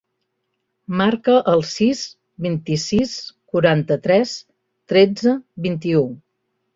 [0.99, 1.99] Marca el sis,
[2.45, 3.13] vint-i-sis,
[3.53, 4.33] quaranta-tres,
[4.95, 5.35] tretze,
[5.67, 6.03] vint-i-u.